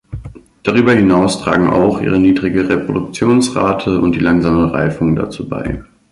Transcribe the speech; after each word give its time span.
Darüber 0.63 0.93
hinaus 0.95 1.43
tragen 1.43 1.69
auch 1.69 2.01
ihre 2.01 2.17
niedrige 2.17 2.67
Reproduktionsrate 2.67 3.99
und 4.01 4.13
die 4.15 4.19
langsame 4.19 4.73
Reifung 4.73 5.15
dazu 5.15 5.47
bei. 5.47 5.83